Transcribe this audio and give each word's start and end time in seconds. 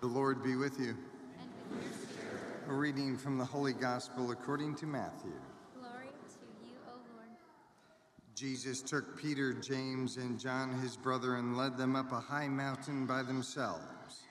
The 0.00 0.06
Lord 0.06 0.42
be 0.42 0.56
with 0.56 0.80
you. 0.80 0.96
A 2.70 2.72
reading 2.72 3.18
from 3.18 3.36
the 3.36 3.44
Holy 3.44 3.74
Gospel 3.74 4.30
according 4.30 4.74
to 4.76 4.86
Matthew. 4.86 5.34
Glory 5.78 6.06
to 6.06 6.66
you, 6.66 6.72
O 6.88 6.92
Lord. 7.14 7.28
Jesus 8.34 8.80
took 8.80 9.20
Peter, 9.20 9.52
James, 9.52 10.16
and 10.16 10.40
John, 10.40 10.72
his 10.80 10.96
brother, 10.96 11.34
and 11.34 11.54
led 11.54 11.76
them 11.76 11.96
up 11.96 12.12
a 12.12 12.20
high 12.20 12.48
mountain 12.48 13.04
by 13.04 13.22
themselves. 13.22 14.22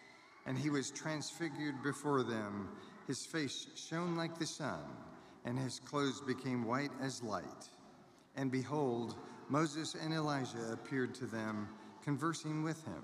And 0.47 0.57
he 0.57 0.71
was 0.71 0.89
transfigured 0.89 1.83
before 1.83 2.23
them. 2.23 2.69
His 3.05 3.27
face 3.27 3.67
shone 3.75 4.15
like 4.15 4.39
the 4.39 4.47
sun, 4.47 4.81
and 5.45 5.59
his 5.59 5.79
clothes 5.79 6.19
became 6.21 6.65
white 6.65 6.91
as 6.99 7.21
light. 7.21 7.69
And 8.35 8.51
behold, 8.51 9.17
Moses 9.49 9.95
and 10.01 10.15
Elijah 10.15 10.71
appeared 10.73 11.13
to 11.15 11.27
them, 11.27 11.69
conversing 12.03 12.63
with 12.63 12.83
him. 12.85 13.03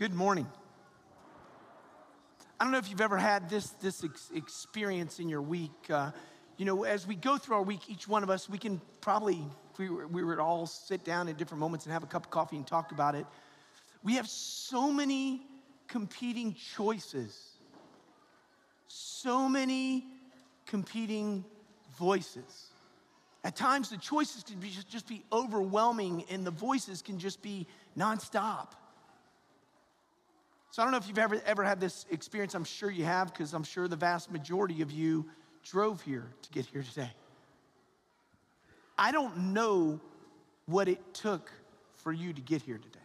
Good 0.00 0.14
morning. 0.14 0.46
I 2.58 2.64
don't 2.64 2.72
know 2.72 2.78
if 2.78 2.88
you've 2.88 3.02
ever 3.02 3.18
had 3.18 3.50
this, 3.50 3.68
this 3.82 4.02
ex- 4.02 4.30
experience 4.34 5.18
in 5.20 5.28
your 5.28 5.42
week. 5.42 5.90
Uh, 5.90 6.12
you 6.56 6.64
know, 6.64 6.84
as 6.84 7.06
we 7.06 7.14
go 7.14 7.36
through 7.36 7.56
our 7.56 7.62
week, 7.62 7.80
each 7.90 8.08
one 8.08 8.22
of 8.22 8.30
us, 8.30 8.48
we 8.48 8.56
can 8.56 8.80
probably, 9.02 9.44
if 9.70 9.78
we 9.78 9.90
were, 9.90 10.06
we 10.06 10.22
to 10.22 10.40
all 10.40 10.64
sit 10.64 11.04
down 11.04 11.28
at 11.28 11.36
different 11.36 11.60
moments 11.60 11.84
and 11.84 11.92
have 11.92 12.02
a 12.02 12.06
cup 12.06 12.24
of 12.24 12.30
coffee 12.30 12.56
and 12.56 12.66
talk 12.66 12.92
about 12.92 13.14
it. 13.14 13.26
We 14.02 14.14
have 14.14 14.26
so 14.26 14.90
many 14.90 15.42
competing 15.86 16.54
choices, 16.54 17.38
so 18.88 19.50
many 19.50 20.06
competing 20.64 21.44
voices. 21.98 22.68
At 23.44 23.54
times, 23.54 23.90
the 23.90 23.98
choices 23.98 24.44
can 24.44 24.60
be 24.60 24.70
just, 24.70 24.88
just 24.88 25.06
be 25.06 25.24
overwhelming 25.30 26.24
and 26.30 26.46
the 26.46 26.50
voices 26.50 27.02
can 27.02 27.18
just 27.18 27.42
be 27.42 27.66
nonstop. 27.98 28.68
So 30.72 30.82
I 30.82 30.84
don't 30.84 30.92
know 30.92 30.98
if 30.98 31.08
you've 31.08 31.18
ever, 31.18 31.42
ever 31.46 31.64
had 31.64 31.80
this 31.80 32.06
experience. 32.10 32.54
I'm 32.54 32.64
sure 32.64 32.90
you 32.90 33.04
have, 33.04 33.32
because 33.32 33.54
I'm 33.54 33.64
sure 33.64 33.88
the 33.88 33.96
vast 33.96 34.30
majority 34.30 34.82
of 34.82 34.92
you 34.92 35.26
drove 35.64 36.00
here 36.02 36.28
to 36.42 36.50
get 36.50 36.64
here 36.66 36.82
today. 36.82 37.10
I 38.96 39.10
don't 39.10 39.52
know 39.52 40.00
what 40.66 40.86
it 40.86 41.12
took 41.12 41.50
for 41.96 42.12
you 42.12 42.32
to 42.32 42.40
get 42.40 42.62
here 42.62 42.78
today. 42.78 42.98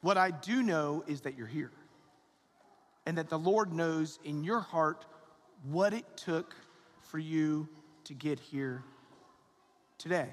What 0.00 0.16
I 0.16 0.30
do 0.30 0.62
know 0.62 1.02
is 1.08 1.22
that 1.22 1.36
you're 1.36 1.46
here, 1.46 1.72
and 3.04 3.18
that 3.18 3.28
the 3.28 3.38
Lord 3.38 3.72
knows 3.72 4.20
in 4.24 4.44
your 4.44 4.60
heart 4.60 5.06
what 5.64 5.92
it 5.92 6.04
took 6.16 6.54
for 7.00 7.18
you 7.18 7.68
to 8.04 8.14
get 8.14 8.38
here 8.38 8.84
today 9.98 10.28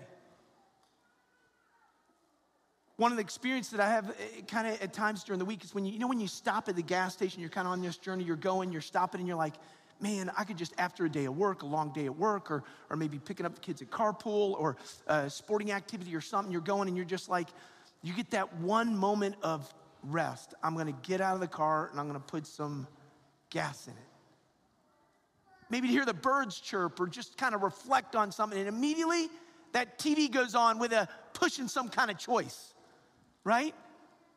one 3.00 3.14
of 3.14 3.16
the 3.16 3.22
experiences 3.22 3.72
that 3.72 3.80
I 3.80 3.90
have 3.90 4.10
eh, 4.10 4.14
eh, 4.40 4.42
kind 4.46 4.68
of 4.68 4.82
at 4.82 4.92
times 4.92 5.24
during 5.24 5.40
the 5.40 5.46
week 5.46 5.64
is 5.64 5.74
when 5.74 5.86
you, 5.86 5.94
you 5.94 6.00
know, 6.00 6.08
when 6.08 6.20
you 6.20 6.28
stop 6.28 6.68
at 6.68 6.76
the 6.76 6.82
gas 6.82 7.14
station, 7.14 7.40
you're 7.40 7.50
kind 7.50 7.66
of 7.66 7.72
on 7.72 7.82
this 7.82 7.98
journey, 7.98 8.26
you're 8.26 8.36
going, 8.36 8.74
you're 8.74 8.82
stopping, 8.82 9.22
and 9.22 9.28
you're 9.28 9.38
like, 9.38 9.54
man, 10.02 10.30
I 10.38 10.44
could 10.44 10.58
just, 10.58 10.74
after 10.78 11.06
a 11.06 11.10
day 11.10 11.24
of 11.24 11.38
work, 11.38 11.64
a 11.64 11.66
long 11.66 11.94
day 11.94 12.06
at 12.06 12.18
work, 12.18 12.52
or, 12.52 12.62
or 12.90 12.98
maybe 12.98 13.18
picking 13.18 13.46
up 13.46 13.56
the 13.56 13.62
kids 13.62 13.82
at 13.82 13.90
carpool 13.90 14.60
or 14.60 14.76
a 15.08 15.30
sporting 15.30 15.72
activity 15.72 16.14
or 16.14 16.20
something, 16.20 16.52
you're 16.52 16.60
going 16.60 16.90
and 16.90 16.98
you're 16.98 17.06
just 17.06 17.30
like, 17.30 17.48
you 18.04 18.14
get 18.14 18.30
that 18.32 18.54
one 18.58 18.96
moment 18.96 19.36
of 19.44 19.74
rest. 20.04 20.54
I'm 20.62 20.76
gonna 20.76 20.92
get 21.02 21.22
out 21.22 21.36
of 21.36 21.42
the 21.42 21.48
car 21.48 21.88
and 21.92 22.00
I'm 22.02 22.08
gonna 22.08 22.20
put 22.20 22.46
some 22.46 22.86
gas 23.50 23.88
in 23.88 23.94
it. 23.94 24.00
Maybe 25.70 25.88
to 25.88 25.94
hear 25.94 26.06
the 26.06 26.14
birds 26.14 26.60
chirp 26.60 27.00
or 27.00 27.08
just 27.08 27.38
kind 27.38 27.56
of 27.56 27.62
reflect 27.62 28.18
on 28.18 28.32
something, 28.34 28.60
and 28.60 28.68
immediately 28.68 29.30
that 29.72 30.00
TV 30.00 30.30
goes 30.30 30.54
on 30.54 30.80
with 30.80 30.92
a 30.92 31.08
pushing 31.34 31.70
some 31.70 31.88
kind 31.88 32.12
of 32.12 32.18
choice 32.18 32.74
right? 33.44 33.74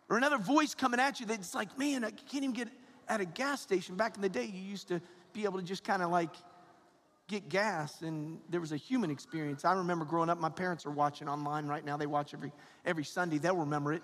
Or 0.09 0.17
another 0.17 0.39
voice 0.39 0.75
coming 0.75 1.01
at 1.01 1.21
you 1.21 1.27
that's 1.27 1.55
like, 1.55 1.79
man, 1.79 2.05
I 2.05 2.11
can't 2.11 2.45
even 2.45 2.53
get 2.53 2.69
at 3.09 3.21
a 3.21 3.25
gas 3.25 3.61
station. 3.61 3.97
Back 3.97 4.17
in 4.17 4.23
the 4.23 4.29
day, 4.29 4.45
you 4.45 4.61
used 4.61 4.89
to 4.89 5.01
be 5.33 5.45
able 5.45 5.59
to 5.59 5.65
just 5.65 5.85
kind 5.85 6.03
of 6.03 6.11
like 6.11 6.35
get 7.29 7.49
gas 7.49 8.03
and 8.03 8.39
there 8.51 8.61
was 8.61 8.73
a 8.73 8.77
human 8.77 9.11
experience. 9.11 9.65
I 9.65 9.73
remember 9.73 10.05
growing 10.05 10.29
up, 10.29 10.39
my 10.39 10.51
parents 10.51 10.85
are 10.85 10.91
watching 10.91 11.29
online 11.29 11.67
right 11.67 11.85
now. 11.85 11.97
They 11.97 12.07
watch 12.07 12.35
every 12.35 12.53
every 12.85 13.05
Sunday. 13.05 13.39
They'll 13.39 13.57
remember 13.57 13.93
it. 13.93 14.03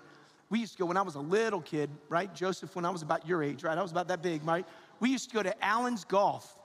We 0.49 0.59
used 0.59 0.73
to 0.73 0.79
go 0.79 0.85
when 0.87 0.97
I 0.97 1.03
was 1.03 1.15
a 1.15 1.19
little 1.19 1.61
kid, 1.61 1.91
right? 2.09 2.33
Joseph, 2.33 2.75
when 2.75 2.85
I 2.85 2.89
was 2.89 3.03
about 3.03 3.27
your 3.27 3.43
age, 3.43 3.63
right? 3.63 3.77
I 3.77 3.81
was 3.83 3.91
about 3.91 4.07
that 4.07 4.23
big, 4.23 4.43
right? 4.43 4.65
We 4.99 5.11
used 5.11 5.29
to 5.29 5.35
go 5.35 5.43
to 5.43 5.63
Allen's 5.63 6.03
Gulf 6.05 6.57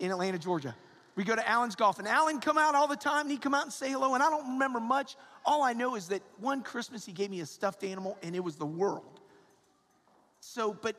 in 0.00 0.10
Atlanta, 0.10 0.38
Georgia. 0.38 0.74
We 1.20 1.24
go 1.24 1.36
to 1.36 1.46
Allen's 1.46 1.76
Gulf, 1.76 1.98
and 1.98 2.08
Allen 2.08 2.40
come 2.40 2.56
out 2.56 2.74
all 2.74 2.88
the 2.88 2.96
time, 2.96 3.26
and 3.26 3.30
he'd 3.30 3.42
come 3.42 3.54
out 3.54 3.64
and 3.64 3.72
say 3.74 3.90
hello. 3.90 4.14
And 4.14 4.22
I 4.22 4.30
don't 4.30 4.52
remember 4.52 4.80
much. 4.80 5.16
All 5.44 5.62
I 5.62 5.74
know 5.74 5.94
is 5.94 6.08
that 6.08 6.22
one 6.38 6.62
Christmas 6.62 7.04
he 7.04 7.12
gave 7.12 7.28
me 7.28 7.40
a 7.40 7.46
stuffed 7.46 7.84
animal, 7.84 8.16
and 8.22 8.34
it 8.34 8.40
was 8.42 8.56
the 8.56 8.64
world. 8.64 9.20
So, 10.40 10.72
but 10.72 10.96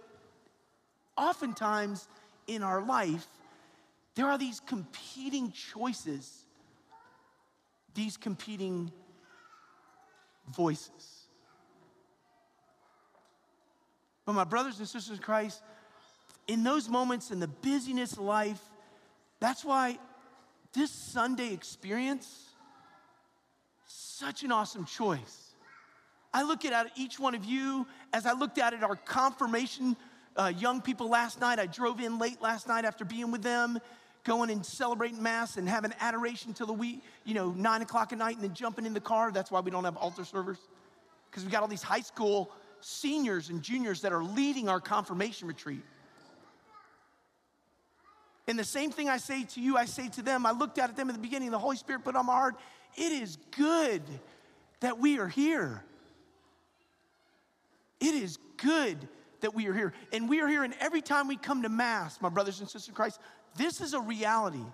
oftentimes 1.18 2.08
in 2.46 2.62
our 2.62 2.84
life, 2.84 3.26
there 4.14 4.28
are 4.28 4.38
these 4.38 4.60
competing 4.60 5.54
choices, 5.54 6.46
these 7.96 8.16
competing 8.16 8.92
voices. 10.54 11.26
But 14.28 14.34
my 14.34 14.44
brothers 14.44 14.78
and 14.78 14.88
sisters 14.88 15.18
in 15.18 15.24
Christ, 15.24 15.64
in 16.46 16.62
those 16.62 16.88
moments 16.88 17.32
in 17.32 17.40
the 17.40 17.48
busyness 17.48 18.14
of 18.14 18.20
life, 18.20 18.62
that's 19.40 19.66
why 19.66 19.98
this 20.74 20.92
Sunday 20.92 21.54
experience, 21.54 22.50
such 23.88 24.44
an 24.44 24.52
awesome 24.52 24.86
choice. 24.86 25.54
I 26.34 26.44
look 26.44 26.64
at 26.64 26.92
each 26.96 27.20
one 27.20 27.36
of 27.36 27.44
you 27.44 27.86
as 28.14 28.26
I 28.26 28.34
looked 28.34 28.58
at 28.58 28.74
it, 28.74 28.84
our 28.84 28.96
confirmation 28.96 29.98
uh, 30.38 30.54
young 30.58 30.82
people 30.82 31.10
last 31.10 31.42
night. 31.42 31.60
I 31.60 31.66
drove 31.66 32.00
in 32.00 32.20
late 32.20 32.42
last 32.42 32.68
night 32.68 32.86
after 32.86 33.04
being 33.04 33.32
with 33.32 33.44
them, 33.44 33.80
going 34.24 34.50
and 34.50 34.66
celebrating 34.66 35.22
Mass 35.22 35.58
and 35.58 35.68
having 35.68 35.94
adoration 36.00 36.54
till 36.54 36.68
the 36.68 36.74
week, 36.74 37.04
you 37.26 37.34
know, 37.34 37.52
nine 37.52 37.82
o'clock 37.82 38.14
at 38.14 38.18
night 38.18 38.36
and 38.36 38.44
then 38.44 38.54
jumping 38.54 38.86
in 38.86 38.94
the 38.94 39.02
car. 39.02 39.32
That's 39.32 39.52
why 39.52 39.60
we 39.60 39.72
don't 39.72 39.84
have 39.84 39.98
altar 39.98 40.24
servers, 40.24 40.60
because 41.30 41.44
we 41.44 41.52
got 41.52 41.64
all 41.64 41.68
these 41.68 41.84
high 41.84 42.02
school 42.02 42.50
seniors 42.80 43.50
and 43.50 43.62
juniors 43.62 44.02
that 44.02 44.14
are 44.14 44.24
leading 44.24 44.70
our 44.70 44.80
confirmation 44.80 45.48
retreat. 45.48 45.84
And 48.52 48.60
the 48.60 48.66
same 48.66 48.92
thing 48.92 49.08
I 49.08 49.16
say 49.16 49.46
to 49.46 49.62
you, 49.62 49.78
I 49.78 49.86
say 49.86 50.10
to 50.10 50.22
them. 50.22 50.46
I 50.46 50.52
looked 50.52 50.78
at 50.78 50.94
them 50.98 51.08
at 51.08 51.16
the 51.16 51.22
beginning, 51.22 51.52
the 51.52 51.58
Holy 51.58 51.78
Spirit 51.78 52.04
put 52.04 52.18
on 52.18 52.26
my 52.26 52.34
heart. 52.34 52.56
It 52.98 53.14
is 53.14 53.38
good 53.52 54.02
that 54.82 55.00
we 55.00 55.20
are 55.20 55.28
here. 55.30 55.86
It 58.02 58.14
is 58.14 58.40
good 58.58 59.08
that 59.40 59.56
we 59.56 59.68
are 59.68 59.74
here. 59.74 59.94
And 60.12 60.28
we 60.28 60.42
are 60.42 60.50
here, 60.50 60.66
and 60.66 60.74
every 60.82 61.02
time 61.02 61.30
we 61.30 61.38
come 61.38 61.62
to 61.62 61.70
Mass, 61.70 62.20
my 62.20 62.28
brothers 62.28 62.60
and 62.60 62.68
sisters 62.68 62.90
in 62.90 62.94
Christ, 62.94 63.22
this 63.56 63.80
is 63.80 63.94
a 63.94 64.02
reality. 64.02 64.66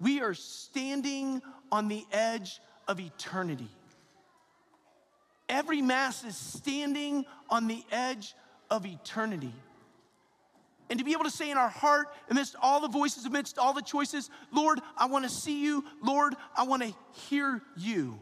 We 0.00 0.20
are 0.20 0.34
standing 0.34 1.40
on 1.70 1.86
the 1.86 2.04
edge 2.10 2.58
of 2.88 2.98
eternity. 2.98 3.70
Every 5.48 5.82
Mass 5.82 6.24
is 6.24 6.36
standing 6.36 7.26
on 7.48 7.68
the 7.68 7.84
edge 7.92 8.34
of 8.72 8.84
eternity. 8.84 9.54
And 10.90 10.98
to 10.98 11.04
be 11.04 11.12
able 11.12 11.24
to 11.24 11.30
say 11.30 11.50
in 11.50 11.56
our 11.56 11.68
heart, 11.68 12.08
amidst 12.28 12.56
all 12.60 12.80
the 12.80 12.88
voices, 12.88 13.24
amidst 13.24 13.58
all 13.58 13.72
the 13.72 13.82
choices, 13.82 14.30
Lord, 14.52 14.80
I 14.96 15.06
want 15.06 15.24
to 15.24 15.30
see 15.30 15.62
you. 15.62 15.84
Lord, 16.02 16.34
I 16.56 16.64
want 16.64 16.82
to 16.82 16.94
hear 17.28 17.62
you. 17.76 18.18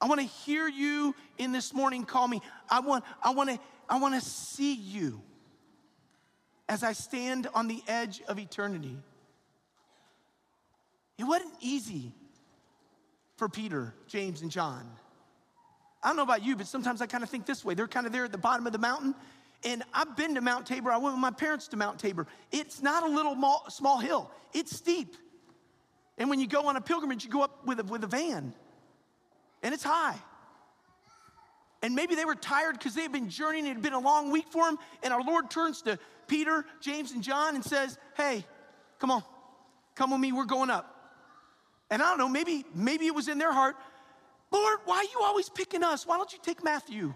I 0.00 0.06
want 0.06 0.20
to 0.20 0.26
hear 0.26 0.68
you 0.68 1.14
in 1.38 1.52
this 1.52 1.72
morning 1.72 2.04
call 2.04 2.28
me. 2.28 2.42
I 2.68 2.80
want, 2.80 3.04
I 3.22 3.30
want 3.30 3.50
to, 3.50 3.58
I 3.88 3.98
want 3.98 4.14
to 4.14 4.20
see 4.20 4.74
you 4.74 5.22
as 6.68 6.82
I 6.82 6.92
stand 6.92 7.48
on 7.54 7.68
the 7.68 7.82
edge 7.88 8.20
of 8.28 8.38
eternity. 8.38 8.98
It 11.18 11.24
wasn't 11.24 11.54
easy 11.60 12.12
for 13.36 13.48
Peter, 13.48 13.94
James, 14.06 14.42
and 14.42 14.50
John. 14.50 14.86
I 16.04 16.08
don't 16.08 16.16
know 16.16 16.22
about 16.22 16.44
you, 16.44 16.54
but 16.54 16.66
sometimes 16.66 17.00
I 17.00 17.06
kind 17.06 17.24
of 17.24 17.30
think 17.30 17.46
this 17.46 17.64
way. 17.64 17.72
They're 17.74 17.88
kind 17.88 18.06
of 18.06 18.12
there 18.12 18.26
at 18.26 18.32
the 18.32 18.38
bottom 18.38 18.66
of 18.66 18.72
the 18.72 18.78
mountain. 18.78 19.14
And 19.64 19.82
I've 19.94 20.14
been 20.16 20.34
to 20.34 20.42
Mount 20.42 20.66
Tabor. 20.66 20.92
I 20.92 20.98
went 20.98 21.14
with 21.14 21.22
my 21.22 21.30
parents 21.30 21.68
to 21.68 21.78
Mount 21.78 21.98
Tabor. 21.98 22.26
It's 22.52 22.82
not 22.82 23.02
a 23.02 23.06
little 23.06 23.34
small 23.70 23.98
hill, 23.98 24.30
it's 24.52 24.76
steep. 24.76 25.16
And 26.18 26.30
when 26.30 26.38
you 26.38 26.46
go 26.46 26.68
on 26.68 26.76
a 26.76 26.80
pilgrimage, 26.80 27.24
you 27.24 27.30
go 27.30 27.42
up 27.42 27.66
with 27.66 27.80
a, 27.80 27.84
with 27.84 28.04
a 28.04 28.06
van, 28.06 28.54
and 29.62 29.74
it's 29.74 29.82
high. 29.82 30.16
And 31.82 31.94
maybe 31.94 32.14
they 32.14 32.24
were 32.24 32.36
tired 32.36 32.78
because 32.78 32.94
they 32.94 33.02
had 33.02 33.12
been 33.12 33.28
journeying. 33.28 33.66
It 33.66 33.74
had 33.74 33.82
been 33.82 33.92
a 33.94 33.98
long 33.98 34.30
week 34.30 34.46
for 34.50 34.64
them. 34.64 34.78
And 35.02 35.12
our 35.12 35.22
Lord 35.22 35.50
turns 35.50 35.82
to 35.82 35.98
Peter, 36.28 36.64
James, 36.80 37.12
and 37.12 37.22
John 37.22 37.56
and 37.56 37.64
says, 37.64 37.98
Hey, 38.16 38.46
come 38.98 39.10
on, 39.10 39.22
come 39.94 40.10
with 40.10 40.20
me. 40.20 40.32
We're 40.32 40.44
going 40.44 40.70
up. 40.70 40.90
And 41.90 42.00
I 42.00 42.08
don't 42.08 42.18
know, 42.18 42.28
maybe, 42.28 42.64
maybe 42.74 43.06
it 43.06 43.14
was 43.14 43.28
in 43.28 43.38
their 43.38 43.52
heart, 43.52 43.76
Lord, 44.54 44.78
why 44.84 44.98
are 44.98 45.02
you 45.02 45.18
always 45.20 45.48
picking 45.48 45.82
us? 45.82 46.06
Why 46.06 46.16
don't 46.16 46.32
you 46.32 46.38
take 46.40 46.62
Matthew? 46.62 47.12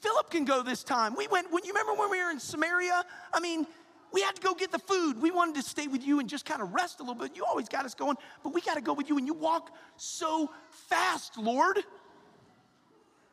Philip 0.00 0.30
can 0.30 0.44
go 0.44 0.62
this 0.62 0.84
time. 0.84 1.16
We 1.16 1.26
went, 1.26 1.50
when 1.50 1.64
you 1.64 1.72
remember 1.72 2.00
when 2.00 2.12
we 2.12 2.22
were 2.22 2.30
in 2.30 2.38
Samaria? 2.38 3.02
I 3.32 3.40
mean, 3.40 3.66
we 4.12 4.22
had 4.22 4.36
to 4.36 4.40
go 4.40 4.54
get 4.54 4.70
the 4.70 4.78
food. 4.78 5.20
We 5.20 5.32
wanted 5.32 5.56
to 5.56 5.62
stay 5.62 5.88
with 5.88 6.06
you 6.06 6.20
and 6.20 6.28
just 6.28 6.44
kind 6.44 6.62
of 6.62 6.72
rest 6.72 7.00
a 7.00 7.02
little 7.02 7.20
bit. 7.20 7.34
You 7.34 7.44
always 7.44 7.68
got 7.68 7.84
us 7.84 7.92
going, 7.92 8.16
but 8.44 8.54
we 8.54 8.60
got 8.60 8.74
to 8.74 8.80
go 8.80 8.92
with 8.92 9.08
you. 9.08 9.18
And 9.18 9.26
you 9.26 9.34
walk 9.34 9.74
so 9.96 10.48
fast, 10.70 11.36
Lord. 11.36 11.80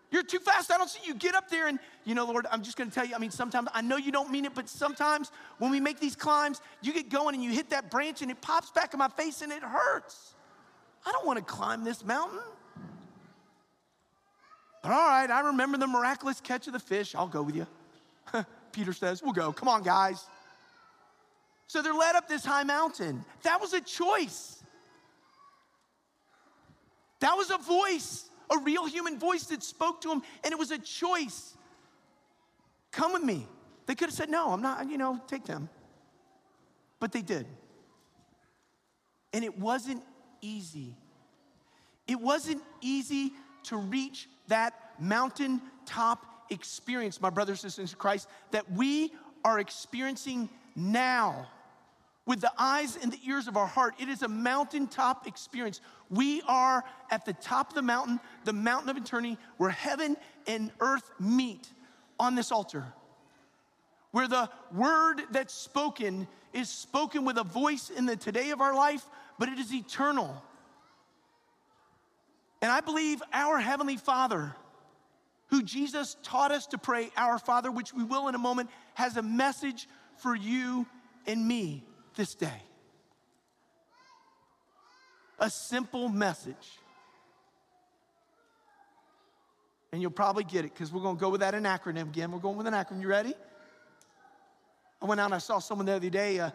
You're 0.10 0.24
too 0.24 0.40
fast. 0.40 0.72
I 0.72 0.78
don't 0.80 0.90
see 0.90 1.02
you. 1.06 1.14
Get 1.14 1.36
up 1.36 1.48
there 1.48 1.68
and, 1.68 1.78
you 2.06 2.16
know, 2.16 2.26
Lord, 2.26 2.48
I'm 2.52 2.64
just 2.64 2.76
going 2.76 2.90
to 2.90 2.96
tell 2.96 3.06
you. 3.06 3.14
I 3.14 3.20
mean, 3.20 3.30
sometimes 3.30 3.68
I 3.72 3.82
know 3.82 3.98
you 3.98 4.12
don't 4.12 4.32
mean 4.32 4.46
it, 4.46 4.56
but 4.56 4.68
sometimes 4.68 5.32
when 5.60 5.70
we 5.70 5.80
make 5.80 6.00
these 6.00 6.16
climbs, 6.16 6.60
you 6.82 6.92
get 6.92 7.10
going 7.10 7.36
and 7.36 7.44
you 7.44 7.52
hit 7.52 7.70
that 7.70 7.92
branch 7.92 8.24
and 8.24 8.32
it 8.32 8.42
pops 8.42 8.72
back 8.72 8.96
in 8.96 8.98
my 8.98 9.10
face 9.10 9.44
and 9.44 9.52
it 9.52 9.62
hurts. 9.62 10.34
I 11.06 11.12
don't 11.12 11.28
want 11.28 11.38
to 11.38 11.46
climb 11.46 11.84
this 11.84 12.04
mountain. 12.04 12.40
But 14.86 14.94
all 14.94 15.08
right, 15.08 15.32
I 15.32 15.40
remember 15.40 15.80
the 15.80 15.88
miraculous 15.88 16.40
catch 16.40 16.68
of 16.68 16.74
the 16.74 16.80
fish. 16.80 17.16
I'll 17.16 17.28
go 17.28 17.42
with 17.42 17.56
you. 17.56 17.66
Peter 18.72 18.94
says, 18.94 19.24
We'll 19.24 19.34
go. 19.34 19.52
Come 19.52 19.68
on, 19.68 19.82
guys. 19.82 20.24
So 21.66 21.82
they're 21.82 21.92
led 21.92 22.16
up 22.16 22.28
this 22.28 22.46
high 22.46 22.64
mountain. 22.64 23.26
That 23.42 23.60
was 23.60 23.74
a 23.74 23.82
choice. 23.82 24.62
That 27.20 27.36
was 27.36 27.50
a 27.50 27.58
voice, 27.58 28.30
a 28.52 28.60
real 28.60 28.86
human 28.86 29.18
voice 29.18 29.46
that 29.46 29.64
spoke 29.64 30.02
to 30.02 30.12
him, 30.12 30.22
and 30.44 30.52
it 30.52 30.60
was 30.60 30.70
a 30.70 30.78
choice. 30.78 31.56
Come 32.92 33.14
with 33.14 33.24
me. 33.24 33.48
They 33.88 33.96
could 33.96 34.10
have 34.10 34.16
said, 34.16 34.30
No, 34.30 34.52
I'm 34.52 34.62
not, 34.62 34.88
you 34.88 35.00
know, 35.00 35.20
take 35.26 35.46
them. 35.46 35.68
But 37.00 37.12
they 37.12 37.24
did. 37.24 37.48
And 39.34 39.44
it 39.44 39.58
wasn't 39.58 40.04
easy. 40.42 40.94
It 42.08 42.22
wasn't 42.22 42.62
easy 42.82 43.32
to 43.66 43.78
reach 43.78 44.28
that 44.48 44.74
mountaintop 45.00 46.26
experience, 46.50 47.22
my 47.22 47.30
brothers 47.30 47.64
and 47.64 47.72
sisters 47.72 47.94
in 47.94 48.00
Christ, 48.00 48.28
that 48.52 48.72
we 48.72 49.14
are 49.44 49.60
experiencing 49.60 50.50
now 50.76 51.48
with 52.26 52.42
the 52.42 52.52
eyes 52.58 52.98
and 53.02 53.12
the 53.12 53.20
ears 53.26 53.48
of 53.48 53.56
our 53.56 53.68
heart. 53.68 53.96
It 54.00 54.10
is 54.10 54.24
a 54.24 54.28
mountaintop 54.28 55.28
experience. 55.28 55.82
We 56.10 56.42
are 56.48 56.84
at 57.12 57.26
the 57.26 57.34
top 57.34 57.70
of 57.70 57.76
the 57.76 57.82
mountain, 57.82 58.20
the 58.44 58.54
mountain 58.54 58.90
of 58.90 58.98
eternity, 58.98 59.38
where 59.58 59.70
heaven 59.70 60.18
and 60.48 60.72
earth 60.80 61.10
meet 61.20 61.68
on 62.20 62.36
this 62.36 62.52
altar. 62.52 62.86
Where 64.12 64.28
the 64.28 64.50
word 64.74 65.22
that's 65.32 65.54
spoken 65.54 66.28
is 66.54 66.70
spoken 66.70 67.26
with 67.26 67.38
a 67.38 67.44
voice 67.44 67.90
in 67.90 68.06
the 68.06 68.16
today 68.16 68.52
of 68.52 68.62
our 68.62 68.74
life, 68.74 69.06
but 69.38 69.50
it 69.50 69.60
is 69.60 69.74
eternal. 69.74 70.42
And 72.66 72.72
I 72.72 72.82
believe 72.82 73.22
our 73.32 73.60
Heavenly 73.60 73.96
Father, 73.96 74.56
who 75.52 75.62
Jesus 75.62 76.18
taught 76.24 76.52
us 76.52 76.66
to 76.66 76.80
pray, 76.80 77.12
Our 77.16 77.38
Father, 77.38 77.70
which 77.70 77.94
we 77.94 78.04
will 78.04 78.28
in 78.28 78.34
a 78.34 78.40
moment, 78.40 78.72
has 78.96 79.18
a 79.18 79.22
message 79.22 79.88
for 80.18 80.36
you 80.36 80.88
and 81.28 81.48
me 81.48 81.84
this 82.16 82.34
day. 82.34 82.64
A 85.38 85.48
simple 85.48 86.10
message. 86.10 86.80
And 89.92 90.02
you'll 90.02 90.10
probably 90.10 90.44
get 90.44 90.66
it 90.66 90.74
because 90.74 90.92
we're 90.92 91.04
going 91.04 91.18
to 91.18 91.22
go 91.22 91.30
with 91.30 91.42
that 91.42 91.54
an 91.54 91.66
acronym 91.66 92.10
again. 92.10 92.32
We're 92.32 92.40
going 92.40 92.58
with 92.58 92.66
an 92.66 92.74
acronym. 92.74 93.00
You 93.00 93.10
ready? 93.10 93.36
I 95.04 95.06
went 95.06 95.22
out 95.22 95.26
and 95.26 95.36
I 95.36 95.38
saw 95.38 95.60
someone 95.60 95.86
the 95.86 95.94
other 95.94 96.10
day. 96.10 96.40
Uh, 96.40 96.50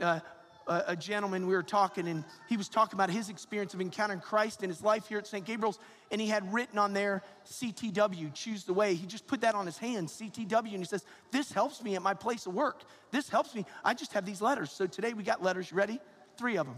uh, 0.00 0.20
a, 0.66 0.84
a 0.88 0.96
gentleman, 0.96 1.46
we 1.46 1.54
were 1.54 1.62
talking, 1.62 2.08
and 2.08 2.24
he 2.48 2.56
was 2.56 2.68
talking 2.68 2.96
about 2.96 3.10
his 3.10 3.28
experience 3.28 3.74
of 3.74 3.80
encountering 3.80 4.20
Christ 4.20 4.62
in 4.62 4.70
his 4.70 4.82
life 4.82 5.08
here 5.08 5.18
at 5.18 5.26
St. 5.26 5.44
Gabriel's, 5.44 5.78
and 6.10 6.20
he 6.20 6.26
had 6.26 6.52
written 6.52 6.78
on 6.78 6.92
there 6.92 7.22
CTW, 7.46 8.32
choose 8.34 8.64
the 8.64 8.72
way. 8.72 8.94
He 8.94 9.06
just 9.06 9.26
put 9.26 9.40
that 9.42 9.54
on 9.54 9.66
his 9.66 9.78
hand, 9.78 10.08
CTW, 10.08 10.72
and 10.72 10.78
he 10.78 10.84
says, 10.84 11.04
This 11.30 11.52
helps 11.52 11.82
me 11.82 11.94
at 11.94 12.02
my 12.02 12.14
place 12.14 12.46
of 12.46 12.54
work. 12.54 12.82
This 13.10 13.28
helps 13.28 13.54
me. 13.54 13.64
I 13.84 13.94
just 13.94 14.12
have 14.12 14.26
these 14.26 14.42
letters. 14.42 14.70
So 14.70 14.86
today 14.86 15.12
we 15.12 15.22
got 15.22 15.42
letters. 15.42 15.70
You 15.70 15.76
ready? 15.76 16.00
Three 16.36 16.56
of 16.56 16.66
them. 16.66 16.76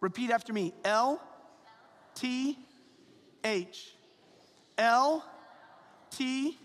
Repeat 0.00 0.30
after 0.30 0.52
me 0.52 0.74
L 0.84 1.20
T 2.14 2.58
H. 3.44 3.94
L 4.76 5.24
T 6.10 6.58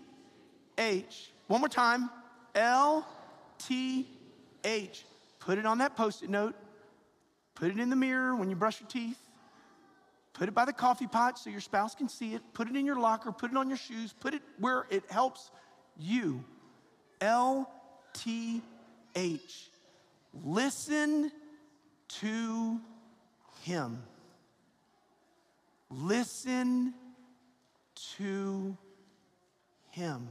H. 0.78 1.32
One 1.46 1.60
more 1.60 1.68
time. 1.68 2.10
L 2.54 3.06
T 3.58 4.08
H. 4.64 5.04
Put 5.38 5.58
it 5.58 5.66
on 5.66 5.78
that 5.78 5.96
post 5.96 6.22
it 6.22 6.30
note. 6.30 6.54
Put 7.54 7.70
it 7.70 7.78
in 7.78 7.90
the 7.90 7.96
mirror 7.96 8.34
when 8.34 8.50
you 8.50 8.56
brush 8.56 8.80
your 8.80 8.88
teeth. 8.88 9.18
Put 10.32 10.48
it 10.48 10.54
by 10.54 10.64
the 10.64 10.72
coffee 10.72 11.06
pot 11.06 11.38
so 11.38 11.50
your 11.50 11.60
spouse 11.60 11.94
can 11.94 12.08
see 12.08 12.34
it. 12.34 12.42
Put 12.54 12.68
it 12.68 12.74
in 12.74 12.84
your 12.84 12.98
locker. 12.98 13.30
Put 13.30 13.52
it 13.52 13.56
on 13.56 13.68
your 13.68 13.78
shoes. 13.78 14.12
Put 14.12 14.34
it 14.34 14.42
where 14.58 14.86
it 14.90 15.04
helps 15.10 15.50
you. 15.96 16.44
L 17.20 17.70
T 18.12 18.60
H. 19.14 19.70
Listen 20.42 21.30
to 22.20 22.80
Him. 23.62 24.02
Listen 25.90 26.94
to 28.16 28.76
Him. 29.90 30.28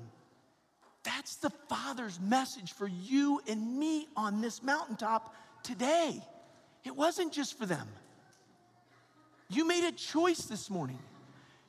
That's 1.04 1.36
the 1.36 1.50
Father's 1.70 2.20
message 2.20 2.72
for 2.74 2.88
you 2.88 3.42
and 3.48 3.78
me 3.78 4.08
on 4.16 4.42
this 4.42 4.64
mountaintop 4.64 5.36
today. 5.62 6.22
It 6.86 6.96
wasn't 6.96 7.34
just 7.34 7.58
for 7.58 7.66
them. 7.66 7.88
You 9.50 9.68
made 9.68 9.84
a 9.84 9.92
choice 9.92 10.46
this 10.46 10.70
morning. 10.70 11.00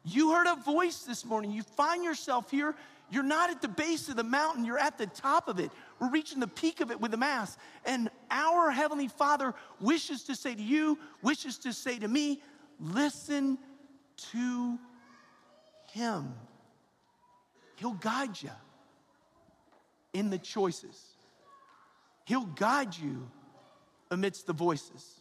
You 0.04 0.32
heard 0.32 0.46
a 0.46 0.56
voice 0.56 1.02
this 1.02 1.24
morning. 1.24 1.50
You 1.50 1.62
find 1.62 2.04
yourself 2.04 2.50
here. 2.50 2.74
You're 3.10 3.22
not 3.22 3.50
at 3.50 3.60
the 3.60 3.68
base 3.68 4.08
of 4.08 4.16
the 4.16 4.24
mountain, 4.24 4.64
you're 4.64 4.78
at 4.78 4.96
the 4.98 5.06
top 5.06 5.48
of 5.48 5.60
it. 5.60 5.70
We're 6.00 6.10
reaching 6.10 6.40
the 6.40 6.48
peak 6.48 6.80
of 6.80 6.90
it 6.90 7.00
with 7.00 7.10
the 7.10 7.16
Mass. 7.16 7.56
And 7.84 8.10
our 8.30 8.70
Heavenly 8.70 9.08
Father 9.08 9.54
wishes 9.80 10.24
to 10.24 10.34
say 10.34 10.54
to 10.54 10.62
you, 10.62 10.98
wishes 11.22 11.58
to 11.58 11.72
say 11.72 11.98
to 11.98 12.08
me, 12.08 12.42
listen 12.80 13.58
to 14.32 14.78
Him. 15.92 16.34
He'll 17.76 17.92
guide 17.92 18.40
you 18.40 18.50
in 20.14 20.30
the 20.30 20.38
choices. 20.38 20.98
He'll 22.24 22.46
guide 22.46 22.96
you 22.96 23.28
amidst 24.10 24.46
the 24.46 24.54
voices. 24.54 25.20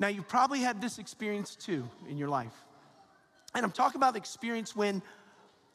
Now, 0.00 0.08
you've 0.08 0.26
probably 0.26 0.58
had 0.58 0.80
this 0.80 0.98
experience 0.98 1.54
too 1.54 1.88
in 2.08 2.18
your 2.18 2.28
life. 2.28 2.52
And 3.54 3.64
I'm 3.64 3.70
talking 3.70 4.00
about 4.00 4.14
the 4.14 4.18
experience 4.18 4.74
when 4.74 5.00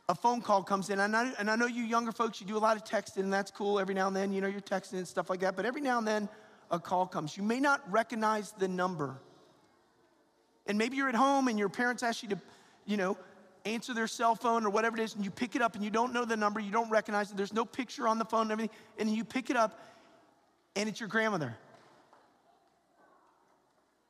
a 0.09 0.15
phone 0.15 0.41
call 0.41 0.63
comes 0.63 0.89
in. 0.89 0.99
And 0.99 1.15
I, 1.15 1.31
and 1.39 1.49
I 1.49 1.55
know 1.55 1.67
you 1.67 1.83
younger 1.83 2.11
folks, 2.11 2.41
you 2.41 2.47
do 2.47 2.57
a 2.57 2.59
lot 2.59 2.75
of 2.75 2.83
texting, 2.83 3.19
and 3.19 3.31
that's 3.31 3.51
cool. 3.51 3.79
Every 3.79 3.95
now 3.95 4.07
and 4.07 4.15
then, 4.15 4.33
you 4.33 4.41
know, 4.41 4.47
you're 4.47 4.59
texting 4.59 4.93
and 4.93 5.07
stuff 5.07 5.29
like 5.29 5.39
that. 5.39 5.55
But 5.55 5.65
every 5.65 5.81
now 5.81 5.99
and 5.99 6.07
then, 6.07 6.27
a 6.71 6.79
call 6.79 7.07
comes. 7.07 7.37
You 7.37 7.43
may 7.43 7.59
not 7.59 7.81
recognize 7.91 8.51
the 8.51 8.67
number. 8.67 9.15
And 10.67 10.77
maybe 10.77 10.97
you're 10.97 11.09
at 11.09 11.15
home 11.15 11.47
and 11.47 11.57
your 11.57 11.69
parents 11.69 12.03
ask 12.03 12.21
you 12.21 12.29
to, 12.29 12.39
you 12.85 12.97
know, 12.97 13.17
answer 13.65 13.93
their 13.93 14.07
cell 14.07 14.35
phone 14.35 14.65
or 14.65 14.69
whatever 14.69 14.97
it 14.97 15.03
is, 15.03 15.15
and 15.15 15.23
you 15.23 15.31
pick 15.31 15.55
it 15.55 15.61
up 15.61 15.75
and 15.75 15.83
you 15.83 15.89
don't 15.89 16.13
know 16.13 16.25
the 16.25 16.37
number, 16.37 16.59
you 16.59 16.71
don't 16.71 16.89
recognize 16.89 17.31
it, 17.31 17.37
there's 17.37 17.53
no 17.53 17.65
picture 17.65 18.07
on 18.07 18.17
the 18.17 18.25
phone 18.25 18.43
and 18.43 18.51
everything, 18.51 18.75
and 18.97 19.09
you 19.09 19.23
pick 19.23 19.49
it 19.49 19.55
up 19.55 19.79
and 20.75 20.87
it's 20.87 20.99
your 20.99 21.09
grandmother. 21.09 21.55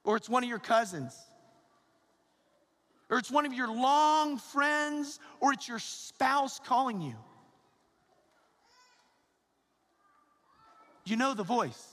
Or 0.03 0.15
it's 0.17 0.29
one 0.29 0.43
of 0.43 0.49
your 0.49 0.59
cousins. 0.59 1.15
or 3.09 3.17
it's 3.17 3.31
one 3.31 3.45
of 3.45 3.53
your 3.53 3.67
long 3.67 4.37
friends, 4.37 5.19
or 5.39 5.51
it's 5.51 5.67
your 5.67 5.79
spouse 5.79 6.59
calling 6.63 7.01
you. 7.01 7.15
You 11.05 11.15
know 11.15 11.33
the 11.33 11.43
voice. 11.43 11.87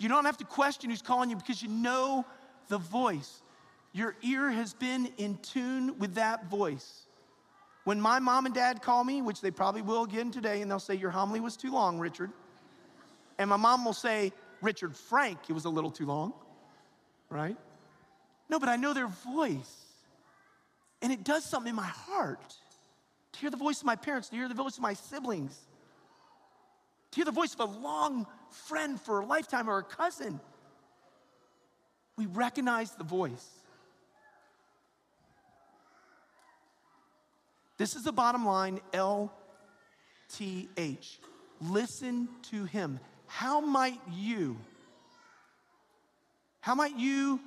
You 0.00 0.08
don't 0.08 0.24
have 0.24 0.38
to 0.38 0.44
question 0.44 0.90
who's 0.90 1.02
calling 1.02 1.30
you 1.30 1.36
because 1.36 1.62
you 1.62 1.68
know 1.68 2.24
the 2.68 2.78
voice. 2.78 3.42
Your 3.98 4.14
ear 4.22 4.48
has 4.48 4.74
been 4.74 5.10
in 5.16 5.38
tune 5.38 5.98
with 5.98 6.14
that 6.14 6.48
voice. 6.48 7.02
When 7.82 8.00
my 8.00 8.20
mom 8.20 8.46
and 8.46 8.54
dad 8.54 8.80
call 8.80 9.02
me, 9.02 9.22
which 9.22 9.40
they 9.40 9.50
probably 9.50 9.82
will 9.82 10.04
again 10.04 10.30
today, 10.30 10.62
and 10.62 10.70
they'll 10.70 10.78
say, 10.78 10.94
Your 10.94 11.10
homily 11.10 11.40
was 11.40 11.56
too 11.56 11.72
long, 11.72 11.98
Richard. 11.98 12.30
And 13.40 13.50
my 13.50 13.56
mom 13.56 13.84
will 13.84 13.92
say, 13.92 14.32
Richard 14.62 14.96
Frank, 14.96 15.40
it 15.48 15.52
was 15.52 15.64
a 15.64 15.68
little 15.68 15.90
too 15.90 16.06
long, 16.06 16.32
right? 17.28 17.56
No, 18.48 18.60
but 18.60 18.68
I 18.68 18.76
know 18.76 18.94
their 18.94 19.08
voice. 19.08 19.86
And 21.02 21.12
it 21.12 21.24
does 21.24 21.44
something 21.44 21.70
in 21.70 21.76
my 21.76 21.82
heart 21.82 22.54
to 23.32 23.40
hear 23.40 23.50
the 23.50 23.56
voice 23.56 23.80
of 23.80 23.86
my 23.86 23.96
parents, 23.96 24.28
to 24.28 24.36
hear 24.36 24.46
the 24.46 24.54
voice 24.54 24.76
of 24.76 24.82
my 24.82 24.94
siblings, 24.94 25.58
to 27.10 27.16
hear 27.16 27.24
the 27.24 27.32
voice 27.32 27.52
of 27.52 27.58
a 27.58 27.78
long 27.80 28.28
friend 28.68 29.00
for 29.00 29.22
a 29.22 29.26
lifetime 29.26 29.68
or 29.68 29.78
a 29.78 29.82
cousin. 29.82 30.38
We 32.16 32.26
recognize 32.26 32.92
the 32.92 33.02
voice. 33.02 33.57
This 37.78 37.94
is 37.94 38.02
the 38.02 38.12
bottom 38.12 38.44
line 38.44 38.80
LTH. 38.92 39.30
Listen 41.60 42.28
to 42.50 42.64
him. 42.64 42.98
How 43.26 43.60
might 43.60 44.00
you, 44.10 44.58
how 46.60 46.74
might 46.74 46.96
you 46.96 47.38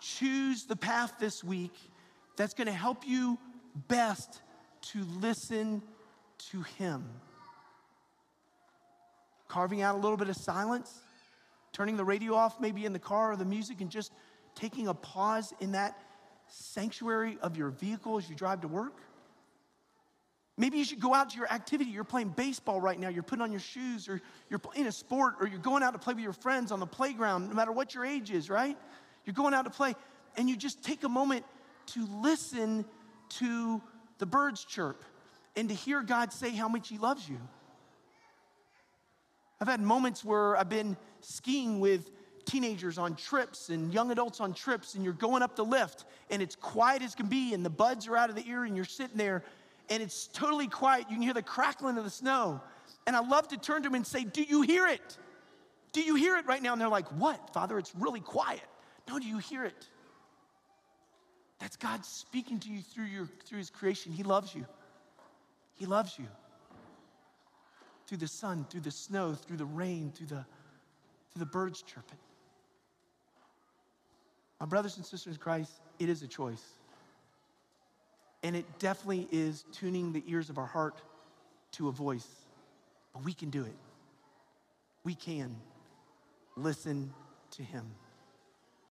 choose 0.00 0.64
the 0.64 0.74
path 0.74 1.14
this 1.20 1.44
week 1.44 1.74
that's 2.36 2.54
going 2.54 2.66
to 2.66 2.72
help 2.72 3.06
you 3.06 3.38
best 3.88 4.42
to 4.92 5.04
listen 5.20 5.80
to 6.50 6.62
him? 6.62 7.04
Carving 9.46 9.80
out 9.82 9.94
a 9.94 9.98
little 9.98 10.16
bit 10.16 10.28
of 10.28 10.36
silence, 10.36 10.92
turning 11.72 11.96
the 11.96 12.04
radio 12.04 12.34
off, 12.34 12.60
maybe 12.60 12.84
in 12.84 12.92
the 12.92 12.98
car 12.98 13.30
or 13.32 13.36
the 13.36 13.44
music, 13.44 13.80
and 13.80 13.90
just 13.90 14.10
taking 14.56 14.88
a 14.88 14.94
pause 14.94 15.52
in 15.60 15.70
that 15.72 15.96
sanctuary 16.56 17.38
of 17.42 17.56
your 17.56 17.70
vehicle 17.70 18.18
as 18.18 18.28
you 18.28 18.36
drive 18.36 18.60
to 18.62 18.68
work? 18.68 19.00
Maybe 20.56 20.78
you 20.78 20.84
should 20.84 21.00
go 21.00 21.12
out 21.12 21.30
to 21.30 21.36
your 21.36 21.52
activity. 21.52 21.90
You're 21.90 22.04
playing 22.04 22.28
baseball 22.28 22.80
right 22.80 22.98
now. 22.98 23.08
You're 23.08 23.24
putting 23.24 23.42
on 23.42 23.50
your 23.50 23.60
shoes, 23.60 24.08
or 24.08 24.20
you're 24.48 24.60
playing 24.60 24.86
a 24.86 24.92
sport, 24.92 25.34
or 25.40 25.48
you're 25.48 25.58
going 25.58 25.82
out 25.82 25.94
to 25.94 25.98
play 25.98 26.14
with 26.14 26.22
your 26.22 26.32
friends 26.32 26.70
on 26.70 26.78
the 26.78 26.86
playground, 26.86 27.48
no 27.48 27.54
matter 27.54 27.72
what 27.72 27.94
your 27.94 28.04
age 28.04 28.30
is, 28.30 28.48
right? 28.48 28.78
You're 29.24 29.34
going 29.34 29.52
out 29.52 29.64
to 29.64 29.70
play, 29.70 29.96
and 30.36 30.48
you 30.48 30.56
just 30.56 30.82
take 30.84 31.02
a 31.02 31.08
moment 31.08 31.44
to 31.86 32.06
listen 32.22 32.84
to 33.30 33.82
the 34.18 34.26
birds 34.26 34.64
chirp 34.64 35.04
and 35.56 35.68
to 35.68 35.74
hear 35.74 36.02
God 36.02 36.32
say 36.32 36.50
how 36.50 36.68
much 36.68 36.88
He 36.88 36.98
loves 36.98 37.28
you. 37.28 37.40
I've 39.60 39.68
had 39.68 39.80
moments 39.80 40.24
where 40.24 40.56
I've 40.56 40.68
been 40.68 40.96
skiing 41.20 41.80
with 41.80 42.10
teenagers 42.44 42.98
on 42.98 43.16
trips 43.16 43.70
and 43.70 43.92
young 43.92 44.10
adults 44.10 44.40
on 44.40 44.54
trips, 44.54 44.94
and 44.94 45.04
you're 45.04 45.12
going 45.12 45.42
up 45.42 45.56
the 45.56 45.64
lift, 45.64 46.04
and 46.30 46.42
it's 46.42 46.56
quiet 46.56 47.02
as 47.02 47.14
can 47.14 47.26
be, 47.26 47.54
and 47.54 47.64
the 47.64 47.70
buds 47.70 48.06
are 48.08 48.16
out 48.16 48.30
of 48.30 48.36
the 48.36 48.46
ear, 48.48 48.64
and 48.64 48.76
you're 48.76 48.84
sitting 48.84 49.16
there 49.16 49.42
and 49.90 50.02
it's 50.02 50.28
totally 50.28 50.68
quiet. 50.68 51.06
You 51.08 51.16
can 51.16 51.22
hear 51.22 51.34
the 51.34 51.42
crackling 51.42 51.98
of 51.98 52.04
the 52.04 52.10
snow. 52.10 52.60
And 53.06 53.14
I 53.14 53.20
love 53.20 53.48
to 53.48 53.58
turn 53.58 53.82
to 53.82 53.88
them 53.88 53.94
and 53.94 54.06
say, 54.06 54.24
Do 54.24 54.42
you 54.42 54.62
hear 54.62 54.86
it? 54.86 55.18
Do 55.92 56.00
you 56.00 56.14
hear 56.14 56.36
it 56.36 56.46
right 56.46 56.62
now? 56.62 56.72
And 56.72 56.80
they're 56.80 56.88
like, 56.88 57.08
What, 57.12 57.52
Father? 57.52 57.78
It's 57.78 57.94
really 57.94 58.20
quiet. 58.20 58.62
No, 59.08 59.18
do 59.18 59.26
you 59.26 59.38
hear 59.38 59.64
it? 59.64 59.88
That's 61.60 61.76
God 61.76 62.04
speaking 62.04 62.58
to 62.60 62.70
you 62.70 62.80
through, 62.80 63.04
your, 63.04 63.28
through 63.44 63.58
His 63.58 63.70
creation. 63.70 64.12
He 64.12 64.22
loves 64.22 64.54
you. 64.54 64.64
He 65.74 65.86
loves 65.86 66.18
you. 66.18 66.26
Through 68.06 68.18
the 68.18 68.28
sun, 68.28 68.66
through 68.70 68.80
the 68.80 68.90
snow, 68.90 69.34
through 69.34 69.56
the 69.58 69.64
rain, 69.64 70.12
through 70.14 70.26
the, 70.26 70.44
through 71.32 71.40
the 71.40 71.46
birds 71.46 71.82
chirping. 71.82 72.18
My 74.60 74.66
brothers 74.66 74.96
and 74.96 75.04
sisters 75.04 75.34
in 75.34 75.40
Christ, 75.40 75.72
it 75.98 76.08
is 76.08 76.22
a 76.22 76.28
choice. 76.28 76.62
And 78.42 78.54
it 78.54 78.78
definitely 78.78 79.28
is 79.32 79.64
tuning 79.72 80.12
the 80.12 80.22
ears 80.26 80.50
of 80.50 80.58
our 80.58 80.66
heart 80.66 81.00
to 81.72 81.88
a 81.88 81.92
voice. 81.92 82.28
But 83.12 83.24
we 83.24 83.32
can 83.32 83.50
do 83.50 83.64
it. 83.64 83.74
We 85.02 85.14
can 85.14 85.56
listen 86.56 87.12
to 87.52 87.62
him. 87.62 87.84